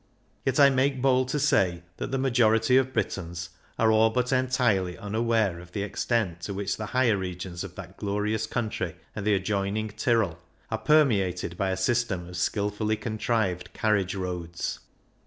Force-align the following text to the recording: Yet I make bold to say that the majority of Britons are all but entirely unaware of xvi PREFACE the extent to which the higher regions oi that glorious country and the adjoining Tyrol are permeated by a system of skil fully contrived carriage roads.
Yet 0.45 0.59
I 0.59 0.71
make 0.71 0.99
bold 0.99 1.27
to 1.27 1.37
say 1.37 1.83
that 1.97 2.09
the 2.09 2.17
majority 2.17 2.75
of 2.75 2.91
Britons 2.91 3.51
are 3.77 3.91
all 3.91 4.09
but 4.09 4.31
entirely 4.33 4.97
unaware 4.97 5.59
of 5.59 5.67
xvi 5.67 5.73
PREFACE 5.73 5.73
the 5.73 5.83
extent 5.83 6.41
to 6.41 6.55
which 6.55 6.77
the 6.77 6.87
higher 6.87 7.17
regions 7.17 7.63
oi 7.63 7.67
that 7.67 7.97
glorious 7.97 8.47
country 8.47 8.95
and 9.15 9.27
the 9.27 9.35
adjoining 9.35 9.89
Tyrol 9.89 10.39
are 10.71 10.79
permeated 10.79 11.55
by 11.55 11.69
a 11.69 11.77
system 11.77 12.27
of 12.27 12.35
skil 12.37 12.71
fully 12.71 12.97
contrived 12.97 13.73
carriage 13.73 14.15
roads. 14.15 14.79